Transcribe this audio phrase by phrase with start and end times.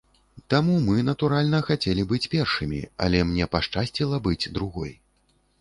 [0.53, 4.91] Таму мы, натуральна, хацелі быць першымі, але мне пашчасціла быць другой.